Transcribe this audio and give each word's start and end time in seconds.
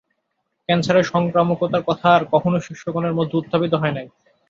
ক্যান্সারের 0.69 1.05
সংক্রামকতার 1.13 1.83
কথা 1.89 2.07
আর 2.15 2.23
কখনও 2.33 2.59
শিষ্যগণের 2.59 3.17
মধ্যে 3.17 3.37
উত্থাপিত 3.37 3.73
হয় 3.75 3.95
নাই। 3.97 4.07